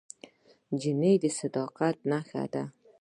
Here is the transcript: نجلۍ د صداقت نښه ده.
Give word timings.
نجلۍ 0.71 1.13
د 1.23 1.25
صداقت 1.39 1.95
نښه 2.09 2.43
ده. 2.53 2.63